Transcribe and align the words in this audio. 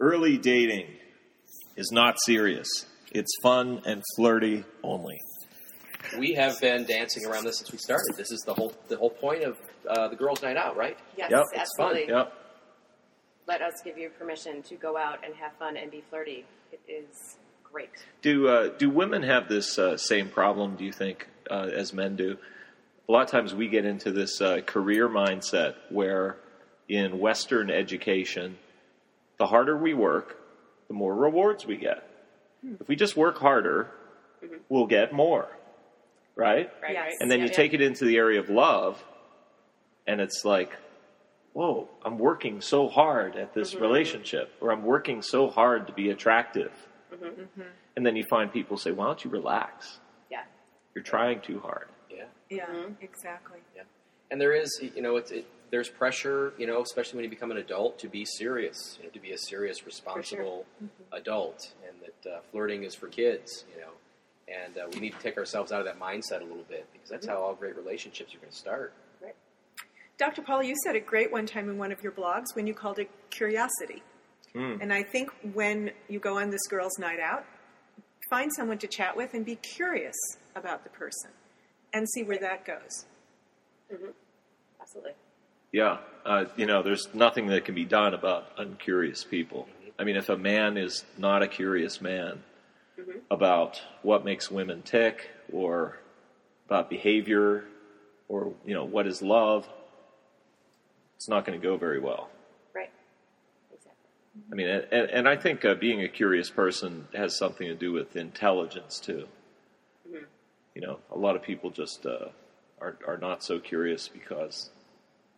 Early 0.00 0.36
dating 0.36 0.86
is 1.76 1.90
not 1.92 2.16
serious. 2.24 2.68
It's 3.12 3.32
fun 3.42 3.80
and 3.86 4.02
flirty 4.16 4.64
only. 4.82 5.18
We 6.18 6.34
have 6.34 6.60
been 6.60 6.84
dancing 6.84 7.24
around 7.24 7.44
this 7.44 7.58
since 7.58 7.72
we 7.72 7.78
started. 7.78 8.14
This 8.16 8.30
is 8.30 8.40
the 8.46 8.54
whole 8.54 8.74
the 8.88 8.96
whole 8.96 9.10
point 9.10 9.42
of 9.42 9.56
uh, 9.88 10.08
the 10.08 10.16
girls' 10.16 10.42
night 10.42 10.56
out, 10.56 10.76
right? 10.76 10.96
Yes, 11.16 11.30
Yep. 11.30 11.40
It's 11.54 11.76
fun. 11.76 11.86
absolutely. 11.88 12.14
Yep. 12.14 12.32
Let 13.48 13.62
us 13.62 13.74
give 13.84 13.96
you 13.96 14.10
permission 14.10 14.62
to 14.64 14.74
go 14.76 14.96
out 14.96 15.24
and 15.24 15.34
have 15.36 15.52
fun 15.58 15.76
and 15.76 15.90
be 15.90 16.02
flirty. 16.10 16.44
It 16.72 16.80
is 16.88 17.36
great. 17.64 17.90
Do 18.22 18.48
uh, 18.48 18.68
do 18.76 18.90
women 18.90 19.22
have 19.22 19.48
this 19.48 19.78
uh, 19.78 19.96
same 19.96 20.28
problem? 20.28 20.76
Do 20.76 20.84
you 20.84 20.92
think 20.92 21.26
uh, 21.50 21.70
as 21.74 21.92
men 21.92 22.16
do? 22.16 22.36
A 23.08 23.12
lot 23.12 23.22
of 23.22 23.30
times 23.30 23.54
we 23.54 23.68
get 23.68 23.84
into 23.84 24.10
this 24.12 24.40
uh, 24.40 24.60
career 24.66 25.08
mindset 25.08 25.74
where, 25.90 26.36
in 26.88 27.18
Western 27.20 27.70
education, 27.70 28.58
the 29.38 29.46
harder 29.46 29.76
we 29.76 29.94
work, 29.94 30.36
the 30.88 30.94
more 30.94 31.14
rewards 31.14 31.66
we 31.66 31.76
get. 31.76 32.08
Hmm. 32.62 32.74
If 32.80 32.88
we 32.88 32.96
just 32.96 33.16
work 33.16 33.38
harder, 33.38 33.90
mm-hmm. 34.44 34.56
we'll 34.68 34.86
get 34.86 35.12
more, 35.12 35.48
right? 36.34 36.70
Right, 36.82 36.92
Yes. 36.94 37.14
And 37.20 37.30
then 37.30 37.38
Yeah, 37.40 37.46
you 37.46 37.50
yeah. 37.50 37.56
take 37.56 37.74
it 37.74 37.80
into 37.80 38.04
the 38.04 38.16
area 38.16 38.40
of 38.40 38.48
love, 38.48 39.02
and 40.06 40.20
it's 40.20 40.44
like, 40.44 40.76
whoa, 41.52 41.88
I'm 42.04 42.18
working 42.18 42.60
so 42.60 42.88
hard 42.88 43.36
at 43.36 43.54
this 43.54 43.72
mm-hmm. 43.74 43.82
relationship, 43.82 44.52
or 44.60 44.72
I'm 44.72 44.84
working 44.84 45.22
so 45.22 45.48
hard 45.48 45.86
to 45.86 45.92
be 45.92 46.10
attractive. 46.10 46.72
Mm-hmm. 47.12 47.62
And 47.96 48.04
then 48.04 48.14
you 48.16 48.24
find 48.28 48.52
people 48.52 48.76
say, 48.76 48.90
why 48.92 49.06
don't 49.06 49.24
you 49.24 49.30
relax? 49.30 50.00
Yeah. 50.30 50.42
You're 50.94 51.04
trying 51.04 51.40
too 51.40 51.60
hard. 51.60 51.88
Yeah. 52.10 52.24
Yeah, 52.50 52.66
Mhm. 52.66 52.96
exactly. 53.00 53.60
And 54.30 54.40
there 54.40 54.52
is, 54.52 54.70
you 54.82 55.00
know, 55.02 55.16
it's, 55.16 55.30
it, 55.30 55.46
there's 55.70 55.88
pressure, 55.88 56.52
you 56.58 56.66
know, 56.66 56.82
especially 56.82 57.16
when 57.16 57.24
you 57.24 57.30
become 57.30 57.50
an 57.50 57.56
adult, 57.56 57.98
to 58.00 58.08
be 58.08 58.24
serious, 58.24 58.96
you 58.98 59.04
know, 59.04 59.10
to 59.10 59.20
be 59.20 59.32
a 59.32 59.38
serious, 59.38 59.84
responsible 59.84 60.64
adult, 61.12 61.72
and 61.88 61.96
that 62.00 62.30
uh, 62.30 62.40
flirting 62.50 62.84
is 62.84 62.94
for 62.94 63.08
kids, 63.08 63.64
you 63.74 63.80
know, 63.80 63.90
and 64.48 64.78
uh, 64.78 64.86
we 64.92 65.00
need 65.00 65.12
to 65.12 65.18
take 65.18 65.36
ourselves 65.36 65.72
out 65.72 65.80
of 65.80 65.86
that 65.86 65.98
mindset 65.98 66.40
a 66.40 66.44
little 66.44 66.64
bit 66.68 66.86
because 66.92 67.10
that's 67.10 67.26
how 67.26 67.36
all 67.36 67.54
great 67.54 67.76
relationships 67.76 68.34
are 68.34 68.38
going 68.38 68.50
to 68.50 68.56
start. 68.56 68.92
Right. 69.20 69.34
Dr. 70.18 70.42
Paul, 70.42 70.62
you 70.62 70.74
said 70.84 70.94
it 70.94 71.06
great 71.06 71.32
one 71.32 71.46
time 71.46 71.68
in 71.68 71.78
one 71.78 71.90
of 71.90 72.02
your 72.02 72.12
blogs 72.12 72.54
when 72.54 72.66
you 72.66 72.74
called 72.74 72.98
it 72.98 73.10
curiosity. 73.30 74.02
Mm. 74.54 74.80
And 74.80 74.92
I 74.92 75.02
think 75.02 75.30
when 75.52 75.90
you 76.08 76.18
go 76.18 76.38
on 76.38 76.50
this 76.50 76.66
girls' 76.68 76.98
night 76.98 77.20
out, 77.20 77.44
find 78.30 78.50
someone 78.54 78.78
to 78.78 78.86
chat 78.86 79.16
with 79.16 79.34
and 79.34 79.44
be 79.44 79.56
curious 79.56 80.16
about 80.54 80.84
the 80.84 80.90
person 80.90 81.30
and 81.92 82.08
see 82.08 82.22
where 82.22 82.38
that 82.38 82.64
goes. 82.64 83.04
Absolutely. 84.80 85.12
Yeah, 85.72 85.98
uh, 86.24 86.46
you 86.56 86.66
know, 86.66 86.82
there's 86.82 87.08
nothing 87.14 87.48
that 87.48 87.64
can 87.64 87.74
be 87.74 87.84
done 87.84 88.14
about 88.14 88.46
uncurious 88.56 89.24
people. 89.24 89.68
I 89.98 90.04
mean, 90.04 90.16
if 90.16 90.28
a 90.28 90.36
man 90.36 90.76
is 90.76 91.04
not 91.18 91.42
a 91.42 91.48
curious 91.48 92.00
man 92.00 92.42
about 93.30 93.80
what 94.02 94.24
makes 94.24 94.50
women 94.50 94.82
tick, 94.82 95.30
or 95.52 95.98
about 96.66 96.90
behavior, 96.90 97.64
or 98.28 98.52
you 98.64 98.74
know, 98.74 98.84
what 98.84 99.06
is 99.06 99.22
love, 99.22 99.68
it's 101.16 101.28
not 101.28 101.44
going 101.44 101.58
to 101.58 101.64
go 101.64 101.76
very 101.76 102.00
well. 102.00 102.28
Right. 102.74 102.90
Exactly. 103.72 104.08
I 104.50 104.54
mean, 104.54 104.68
and, 104.68 105.10
and 105.10 105.28
I 105.28 105.36
think 105.36 105.64
uh, 105.64 105.74
being 105.74 106.02
a 106.02 106.08
curious 106.08 106.50
person 106.50 107.08
has 107.14 107.36
something 107.36 107.66
to 107.66 107.74
do 107.74 107.92
with 107.92 108.16
intelligence 108.16 108.98
too. 108.98 109.26
You 110.74 110.82
know, 110.82 110.98
a 111.10 111.16
lot 111.16 111.36
of 111.36 111.42
people 111.42 111.70
just 111.70 112.04
uh, 112.04 112.28
are 112.80 112.98
are 113.06 113.16
not 113.16 113.42
so 113.42 113.58
curious 113.58 114.08
because 114.08 114.68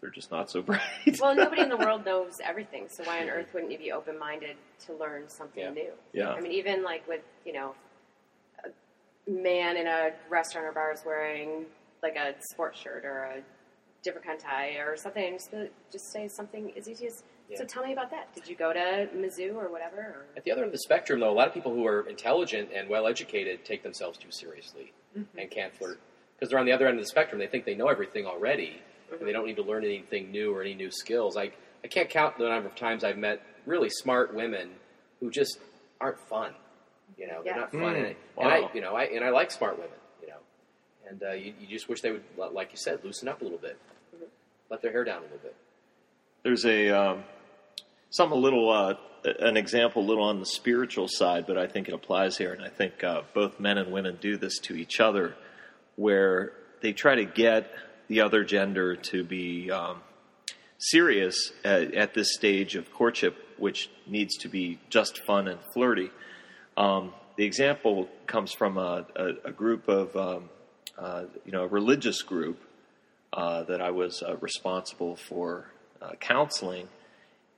they're 0.00 0.10
just 0.10 0.30
not 0.30 0.50
so 0.50 0.62
bright. 0.62 0.80
Well, 1.20 1.34
nobody 1.34 1.62
in 1.62 1.68
the 1.68 1.76
world 1.76 2.04
knows 2.04 2.40
everything, 2.42 2.86
so 2.88 3.04
why 3.04 3.22
on 3.22 3.28
earth 3.28 3.52
wouldn't 3.52 3.72
you 3.72 3.78
be 3.78 3.92
open 3.92 4.18
minded 4.18 4.56
to 4.86 4.94
learn 4.94 5.28
something 5.28 5.62
Yeah. 5.62 5.70
new? 5.70 5.92
Yeah. 6.12 6.30
I 6.30 6.40
mean, 6.40 6.52
even 6.52 6.82
like 6.82 7.06
with, 7.08 7.22
you 7.44 7.52
know, 7.52 7.74
a 8.64 9.30
man 9.30 9.76
in 9.76 9.86
a 9.86 10.10
restaurant 10.28 10.66
or 10.66 10.72
bar 10.72 10.92
is 10.92 11.02
wearing 11.04 11.66
like 12.02 12.16
a 12.16 12.34
sports 12.52 12.80
shirt 12.80 13.04
or 13.04 13.24
a 13.24 13.42
different 14.02 14.26
kind 14.26 14.38
of 14.38 14.44
tie 14.44 14.70
or 14.76 14.96
something, 14.96 15.34
just, 15.34 15.50
just 15.92 16.12
say 16.12 16.28
something 16.28 16.72
as 16.76 16.88
easy 16.88 17.06
as, 17.06 17.22
so 17.56 17.64
tell 17.64 17.84
me 17.84 17.92
about 17.92 18.10
that. 18.10 18.32
Did 18.34 18.48
you 18.48 18.54
go 18.54 18.72
to 18.72 19.08
Mizzou 19.14 19.56
or 19.56 19.70
whatever? 19.70 19.96
Or? 19.96 20.24
At 20.36 20.44
the 20.44 20.52
other 20.52 20.62
end 20.62 20.68
of 20.68 20.72
the 20.72 20.78
spectrum, 20.78 21.20
though, 21.20 21.30
a 21.30 21.34
lot 21.34 21.48
of 21.48 21.52
people 21.54 21.74
who 21.74 21.84
are 21.86 22.08
intelligent 22.08 22.70
and 22.74 22.88
well 22.88 23.06
educated 23.08 23.64
take 23.64 23.82
themselves 23.82 24.18
too 24.18 24.30
seriously 24.30 24.92
mm-hmm. 25.18 25.38
and 25.38 25.50
can't 25.50 25.74
flirt 25.74 25.98
because 26.36 26.50
they're 26.50 26.60
on 26.60 26.64
the 26.66 26.72
other 26.72 26.86
end 26.86 26.98
of 26.98 27.04
the 27.04 27.08
spectrum. 27.08 27.38
They 27.40 27.48
think 27.48 27.64
they 27.64 27.74
know 27.74 27.88
everything 27.88 28.24
already, 28.24 28.80
and 29.18 29.26
they 29.26 29.32
don't 29.32 29.46
need 29.46 29.56
to 29.56 29.62
learn 29.62 29.84
anything 29.84 30.30
new 30.30 30.54
or 30.54 30.60
any 30.62 30.74
new 30.74 30.90
skills. 30.90 31.36
I 31.36 31.52
I 31.84 31.88
can't 31.88 32.10
count 32.10 32.36
the 32.38 32.48
number 32.48 32.68
of 32.68 32.74
times 32.76 33.04
I've 33.04 33.16
met 33.18 33.40
really 33.66 33.88
smart 33.90 34.34
women 34.34 34.70
who 35.20 35.30
just 35.30 35.58
aren't 36.00 36.20
fun. 36.28 36.52
You 37.18 37.26
know, 37.26 37.42
they're 37.42 37.54
Yeah. 37.54 37.60
not 37.60 37.72
fun, 37.72 37.80
Mm, 37.82 37.96
and, 37.96 38.06
I, 38.06 38.16
wow. 38.36 38.42
and 38.44 38.52
I, 38.66 38.70
you 38.74 38.80
know, 38.80 38.94
I 38.96 39.04
and 39.04 39.24
I 39.24 39.30
like 39.30 39.50
smart 39.50 39.76
women. 39.76 39.96
You 40.22 40.28
know, 40.28 40.34
and 41.08 41.22
uh, 41.22 41.32
you, 41.32 41.54
you 41.60 41.66
just 41.66 41.88
wish 41.88 42.00
they 42.02 42.12
would, 42.12 42.22
like 42.36 42.70
you 42.72 42.78
said, 42.78 43.00
loosen 43.04 43.28
up 43.28 43.40
a 43.40 43.44
little 43.44 43.58
bit, 43.58 43.78
let 44.70 44.82
their 44.82 44.92
hair 44.92 45.04
down 45.04 45.18
a 45.18 45.22
little 45.22 45.38
bit. 45.38 45.54
There's 46.42 46.64
a 46.64 46.90
um, 46.90 47.24
some 48.10 48.32
a 48.32 48.36
little 48.36 48.70
uh, 48.70 48.94
an 49.40 49.56
example 49.56 50.02
a 50.02 50.06
little 50.06 50.24
on 50.24 50.40
the 50.40 50.46
spiritual 50.46 51.08
side, 51.08 51.46
but 51.46 51.58
I 51.58 51.66
think 51.66 51.88
it 51.88 51.94
applies 51.94 52.36
here, 52.38 52.52
and 52.52 52.62
I 52.62 52.68
think 52.68 53.02
uh, 53.04 53.22
both 53.34 53.58
men 53.60 53.76
and 53.78 53.90
women 53.92 54.18
do 54.20 54.36
this 54.36 54.58
to 54.60 54.74
each 54.74 55.00
other, 55.00 55.34
where 55.96 56.52
they 56.82 56.92
try 56.92 57.14
to 57.16 57.24
get 57.24 57.70
the 58.10 58.20
other 58.20 58.42
gender 58.42 58.96
to 58.96 59.22
be 59.22 59.70
um, 59.70 60.02
serious 60.78 61.52
at, 61.64 61.94
at 61.94 62.12
this 62.12 62.34
stage 62.34 62.74
of 62.74 62.92
courtship, 62.92 63.36
which 63.56 63.88
needs 64.04 64.36
to 64.36 64.48
be 64.48 64.80
just 64.90 65.24
fun 65.24 65.46
and 65.46 65.60
flirty. 65.72 66.10
Um, 66.76 67.14
the 67.36 67.44
example 67.44 68.08
comes 68.26 68.52
from 68.52 68.78
a, 68.78 69.06
a, 69.14 69.28
a 69.50 69.52
group 69.52 69.88
of, 69.88 70.16
um, 70.16 70.50
uh, 70.98 71.22
you 71.44 71.52
know, 71.52 71.62
a 71.62 71.68
religious 71.68 72.20
group 72.22 72.58
uh, 73.32 73.62
that 73.62 73.80
I 73.80 73.92
was 73.92 74.24
uh, 74.28 74.36
responsible 74.38 75.14
for 75.14 75.70
uh, 76.02 76.14
counseling, 76.18 76.88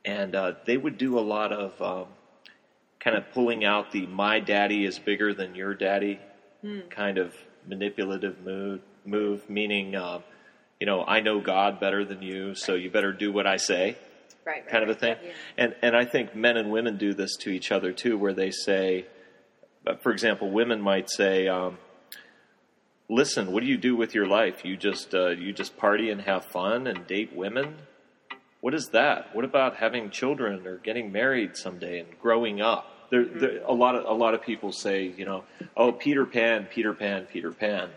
and 0.04 0.34
uh, 0.34 0.52
they 0.66 0.76
would 0.76 0.98
do 0.98 1.18
a 1.18 1.24
lot 1.24 1.50
of 1.50 1.80
um, 1.80 2.08
kind 3.00 3.16
of 3.16 3.24
pulling 3.32 3.64
out 3.64 3.90
the 3.90 4.06
"my 4.06 4.38
daddy 4.38 4.84
is 4.84 4.98
bigger 4.98 5.32
than 5.32 5.54
your 5.54 5.72
daddy" 5.72 6.20
kind 6.90 7.16
of 7.16 7.34
manipulative 7.66 8.38
move, 8.44 8.80
move 9.06 9.48
meaning, 9.48 9.96
uh, 9.96 10.20
you 10.80 10.86
know, 10.86 11.04
I 11.04 11.20
know 11.20 11.40
God 11.40 11.78
better 11.80 12.04
than 12.04 12.22
you, 12.22 12.54
so 12.54 12.74
you 12.74 12.90
better 12.90 13.12
do 13.12 13.32
what 13.32 13.46
I 13.46 13.56
say 13.56 13.96
Right, 14.44 14.56
right. 14.56 14.68
kind 14.68 14.82
of 14.82 14.88
a 14.88 14.92
right. 14.92 15.00
thing. 15.00 15.16
Yeah. 15.24 15.32
And 15.56 15.74
and 15.82 15.96
I 15.96 16.04
think 16.04 16.34
men 16.34 16.56
and 16.56 16.70
women 16.72 16.96
do 16.96 17.14
this 17.14 17.36
to 17.38 17.50
each 17.50 17.70
other 17.70 17.92
too, 17.92 18.18
where 18.18 18.32
they 18.32 18.50
say, 18.50 19.06
for 20.02 20.10
example, 20.10 20.50
women 20.50 20.80
might 20.80 21.08
say, 21.08 21.46
um, 21.46 21.78
"Listen, 23.08 23.52
what 23.52 23.62
do 23.62 23.68
you 23.68 23.76
do 23.76 23.94
with 23.94 24.14
your 24.14 24.26
life? 24.26 24.64
You 24.64 24.76
just 24.76 25.14
uh, 25.14 25.28
you 25.28 25.52
just 25.52 25.76
party 25.76 26.10
and 26.10 26.22
have 26.22 26.44
fun 26.46 26.86
and 26.86 27.06
date 27.06 27.32
women. 27.34 27.76
What 28.60 28.74
is 28.74 28.88
that? 28.88 29.34
What 29.34 29.44
about 29.44 29.76
having 29.76 30.10
children 30.10 30.66
or 30.66 30.76
getting 30.78 31.12
married 31.12 31.56
someday 31.56 32.00
and 32.00 32.18
growing 32.20 32.60
up?" 32.60 32.88
There, 33.10 33.24
there, 33.26 33.62
a 33.64 33.74
lot 33.74 33.94
of 33.94 34.06
a 34.06 34.12
lot 34.14 34.34
of 34.34 34.42
people 34.42 34.72
say, 34.72 35.04
you 35.16 35.24
know, 35.24 35.44
"Oh, 35.76 35.92
Peter 35.92 36.24
Pan, 36.26 36.66
Peter 36.68 36.94
Pan, 36.94 37.26
Peter 37.30 37.52
Pan," 37.52 37.90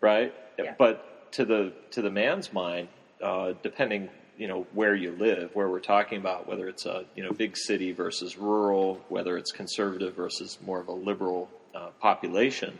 right? 0.00 0.32
Yeah. 0.58 0.74
But 0.78 1.15
to 1.36 1.44
the 1.44 1.72
to 1.92 2.02
the 2.02 2.10
man's 2.10 2.52
mind, 2.52 2.88
uh, 3.22 3.52
depending 3.62 4.08
you 4.36 4.48
know 4.48 4.66
where 4.72 4.94
you 4.94 5.12
live, 5.12 5.50
where 5.54 5.68
we're 5.68 5.80
talking 5.80 6.18
about, 6.18 6.46
whether 6.46 6.68
it's 6.68 6.84
a 6.86 7.04
you 7.14 7.22
know 7.22 7.32
big 7.32 7.56
city 7.56 7.92
versus 7.92 8.36
rural, 8.36 9.00
whether 9.08 9.36
it's 9.38 9.52
conservative 9.52 10.14
versus 10.14 10.58
more 10.64 10.80
of 10.80 10.88
a 10.88 10.92
liberal 10.92 11.48
uh, 11.74 11.88
population, 12.00 12.78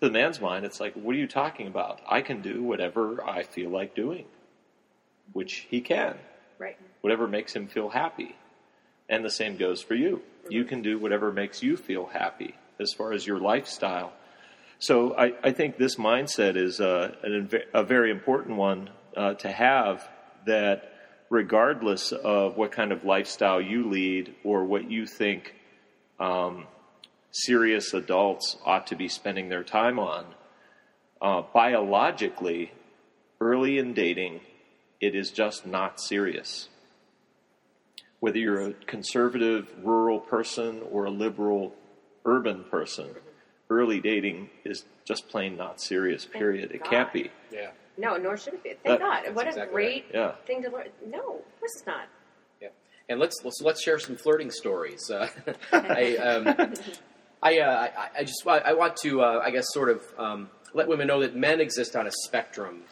to 0.00 0.06
the 0.06 0.10
man's 0.10 0.40
mind, 0.40 0.64
it's 0.64 0.80
like, 0.80 0.94
what 0.94 1.14
are 1.14 1.18
you 1.18 1.26
talking 1.26 1.66
about? 1.66 2.00
I 2.08 2.20
can 2.20 2.42
do 2.42 2.62
whatever 2.62 3.22
I 3.24 3.42
feel 3.44 3.70
like 3.70 3.94
doing, 3.94 4.24
which 5.32 5.66
he 5.70 5.80
can, 5.80 6.16
Right. 6.58 6.76
whatever 7.00 7.26
makes 7.26 7.54
him 7.54 7.66
feel 7.68 7.90
happy, 7.90 8.34
and 9.08 9.24
the 9.24 9.30
same 9.30 9.56
goes 9.56 9.82
for 9.82 9.94
you. 9.94 10.22
You 10.48 10.64
can 10.64 10.82
do 10.82 10.98
whatever 10.98 11.32
makes 11.32 11.62
you 11.62 11.76
feel 11.76 12.06
happy 12.06 12.54
as 12.78 12.92
far 12.92 13.12
as 13.12 13.26
your 13.26 13.38
lifestyle. 13.38 14.12
So 14.78 15.16
I, 15.16 15.32
I 15.42 15.52
think 15.52 15.78
this 15.78 15.96
mindset 15.96 16.56
is 16.56 16.80
uh, 16.80 17.14
an, 17.22 17.50
a 17.72 17.84
very 17.84 18.10
important 18.10 18.56
one 18.56 18.90
uh, 19.16 19.34
to 19.34 19.50
have 19.50 20.08
that 20.46 20.92
regardless 21.30 22.12
of 22.12 22.56
what 22.56 22.72
kind 22.72 22.92
of 22.92 23.04
lifestyle 23.04 23.60
you 23.60 23.88
lead 23.88 24.34
or 24.44 24.64
what 24.64 24.90
you 24.90 25.06
think 25.06 25.54
um, 26.20 26.66
serious 27.30 27.94
adults 27.94 28.56
ought 28.64 28.86
to 28.88 28.96
be 28.96 29.08
spending 29.08 29.48
their 29.48 29.64
time 29.64 29.98
on, 29.98 30.26
uh, 31.20 31.42
biologically, 31.52 32.72
early 33.40 33.78
in 33.78 33.94
dating, 33.94 34.40
it 35.00 35.14
is 35.14 35.30
just 35.30 35.66
not 35.66 36.00
serious. 36.00 36.68
Whether 38.20 38.38
you're 38.38 38.68
a 38.68 38.72
conservative 38.72 39.68
rural 39.82 40.18
person 40.18 40.82
or 40.90 41.06
a 41.06 41.10
liberal 41.10 41.74
urban 42.24 42.64
person, 42.70 43.08
early 43.70 44.00
dating 44.00 44.50
is 44.64 44.84
just 45.04 45.28
plain 45.28 45.56
not 45.56 45.80
serious, 45.80 46.24
period. 46.26 46.72
It 46.72 46.84
can't 46.84 47.12
be. 47.12 47.30
Yeah. 47.50 47.70
No, 47.96 48.16
nor 48.16 48.36
should 48.36 48.54
it 48.54 48.62
be. 48.62 48.70
Thank 48.84 49.00
That- 49.00 49.24
God. 49.24 49.34
What 49.34 49.46
a 49.46 49.50
exactly 49.50 49.72
great 49.72 50.06
Yeah. 50.12 50.32
thing 50.46 50.62
to 50.62 50.70
learn. 50.70 50.88
No, 51.06 51.18
of 51.18 51.60
course 51.60 51.76
it's 51.76 51.86
not. 51.86 52.06
Yeah. 52.60 52.68
And 53.08 53.20
let's 53.20 53.36
let's, 53.44 53.60
let's 53.62 53.82
share 53.82 53.98
some 53.98 54.16
flirting 54.16 54.50
stories. 54.50 55.10
Uh, 55.10 55.28
I, 55.72 56.16
um, 56.16 56.74
I, 57.42 57.58
uh, 57.60 57.88
I, 57.96 58.08
I 58.20 58.24
just 58.24 58.46
I 58.46 58.72
want 58.74 58.96
to 58.98 59.22
uh, 59.22 59.40
I 59.44 59.50
guess 59.50 59.66
sort 59.72 59.90
of 59.90 60.02
um, 60.18 60.50
let 60.72 60.88
women 60.88 61.06
know 61.06 61.20
that 61.20 61.36
men 61.36 61.60
exist 61.60 61.94
on 61.94 62.06
a 62.06 62.10
spectrum 62.24 62.82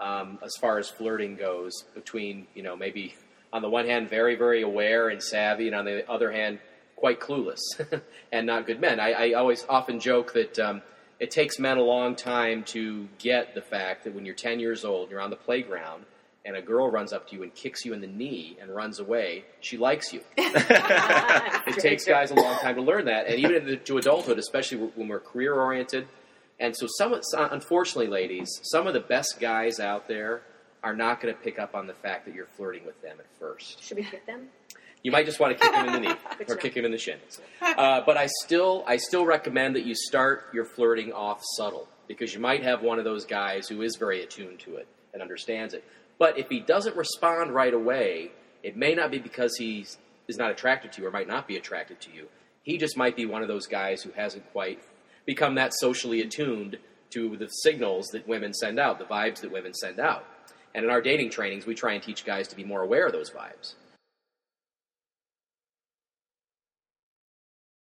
um, 0.00 0.38
as 0.44 0.56
far 0.60 0.78
as 0.78 0.88
flirting 0.90 1.36
goes. 1.36 1.72
Between 1.94 2.46
you 2.54 2.62
know 2.62 2.74
maybe 2.76 3.14
on 3.52 3.62
the 3.62 3.68
one 3.70 3.86
hand 3.86 4.10
very 4.10 4.34
very 4.34 4.62
aware 4.62 5.08
and 5.08 5.22
savvy, 5.22 5.66
and 5.68 5.76
on 5.76 5.84
the 5.84 6.08
other 6.10 6.32
hand 6.32 6.58
quite 6.98 7.20
clueless 7.20 7.60
and 8.32 8.46
not 8.46 8.66
good 8.66 8.80
men. 8.80 8.98
I, 9.00 9.12
I 9.12 9.32
always 9.32 9.64
often 9.68 10.00
joke 10.00 10.32
that. 10.34 10.58
Um, 10.58 10.82
it 11.20 11.32
takes 11.32 11.58
men 11.58 11.78
a 11.78 11.82
long 11.82 12.14
time 12.14 12.62
to 12.64 13.08
get 13.18 13.54
the 13.54 13.60
fact 13.60 14.04
that 14.04 14.14
when 14.14 14.24
you're 14.24 14.36
10 14.36 14.60
years 14.60 14.84
old, 14.84 15.10
you're 15.10 15.20
on 15.20 15.30
the 15.30 15.36
playground, 15.36 16.04
and 16.44 16.56
a 16.56 16.62
girl 16.62 16.88
runs 16.90 17.12
up 17.12 17.28
to 17.28 17.36
you 17.36 17.42
and 17.42 17.52
kicks 17.54 17.84
you 17.84 17.92
in 17.92 18.00
the 18.00 18.06
knee 18.06 18.56
and 18.60 18.74
runs 18.74 19.00
away, 19.00 19.44
she 19.60 19.76
likes 19.76 20.12
you. 20.12 20.20
it 20.36 21.78
takes 21.80 22.04
guys 22.04 22.30
a 22.30 22.34
long 22.34 22.56
time 22.60 22.76
to 22.76 22.82
learn 22.82 23.06
that, 23.06 23.26
and 23.26 23.40
even 23.40 23.80
to 23.84 23.98
adulthood, 23.98 24.38
especially 24.38 24.78
when 24.78 25.08
we're 25.08 25.18
career 25.18 25.54
oriented. 25.54 26.06
And 26.60 26.76
so, 26.76 26.86
some, 26.88 27.20
unfortunately, 27.34 28.06
ladies, 28.08 28.48
some 28.62 28.86
of 28.86 28.94
the 28.94 29.00
best 29.00 29.38
guys 29.40 29.80
out 29.80 30.08
there 30.08 30.42
are 30.82 30.94
not 30.94 31.20
going 31.20 31.34
to 31.34 31.40
pick 31.40 31.58
up 31.58 31.74
on 31.74 31.86
the 31.86 31.94
fact 31.94 32.26
that 32.26 32.34
you're 32.34 32.46
flirting 32.56 32.84
with 32.86 33.00
them 33.02 33.16
at 33.18 33.26
first. 33.38 33.82
Should 33.82 33.98
we 33.98 34.04
kick 34.04 34.24
them? 34.26 34.48
You 35.02 35.12
might 35.12 35.26
just 35.26 35.38
want 35.40 35.56
to 35.56 35.64
kick 35.64 35.74
him 35.74 35.86
in 35.86 35.92
the 35.92 36.00
knee 36.00 36.14
or 36.48 36.56
kick 36.56 36.76
him 36.76 36.84
in 36.84 36.90
the 36.90 36.98
shin. 36.98 37.18
Uh, 37.62 38.00
but 38.04 38.16
I 38.16 38.28
still, 38.44 38.84
I 38.86 38.96
still 38.96 39.24
recommend 39.24 39.76
that 39.76 39.84
you 39.84 39.94
start 39.94 40.46
your 40.52 40.64
flirting 40.64 41.12
off 41.12 41.40
subtle 41.56 41.88
because 42.08 42.34
you 42.34 42.40
might 42.40 42.62
have 42.62 42.82
one 42.82 42.98
of 42.98 43.04
those 43.04 43.24
guys 43.24 43.68
who 43.68 43.82
is 43.82 43.96
very 43.96 44.22
attuned 44.22 44.58
to 44.60 44.76
it 44.76 44.88
and 45.12 45.22
understands 45.22 45.74
it. 45.74 45.84
But 46.18 46.38
if 46.38 46.48
he 46.48 46.60
doesn't 46.60 46.96
respond 46.96 47.54
right 47.54 47.72
away, 47.72 48.32
it 48.62 48.76
may 48.76 48.94
not 48.94 49.10
be 49.10 49.18
because 49.18 49.56
he 49.56 49.86
is 50.26 50.36
not 50.36 50.50
attracted 50.50 50.92
to 50.92 51.02
you 51.02 51.08
or 51.08 51.10
might 51.10 51.28
not 51.28 51.46
be 51.46 51.56
attracted 51.56 52.00
to 52.02 52.12
you. 52.12 52.28
He 52.62 52.76
just 52.76 52.96
might 52.96 53.16
be 53.16 53.24
one 53.24 53.42
of 53.42 53.48
those 53.48 53.66
guys 53.66 54.02
who 54.02 54.10
hasn't 54.12 54.50
quite 54.52 54.82
become 55.24 55.54
that 55.54 55.72
socially 55.74 56.20
attuned 56.20 56.78
to 57.10 57.36
the 57.36 57.46
signals 57.46 58.08
that 58.08 58.26
women 58.26 58.52
send 58.52 58.78
out, 58.78 58.98
the 58.98 59.04
vibes 59.04 59.40
that 59.40 59.52
women 59.52 59.72
send 59.74 60.00
out. 60.00 60.24
And 60.74 60.84
in 60.84 60.90
our 60.90 61.00
dating 61.00 61.30
trainings, 61.30 61.66
we 61.66 61.74
try 61.74 61.94
and 61.94 62.02
teach 62.02 62.24
guys 62.24 62.48
to 62.48 62.56
be 62.56 62.64
more 62.64 62.82
aware 62.82 63.06
of 63.06 63.12
those 63.12 63.30
vibes 63.30 63.74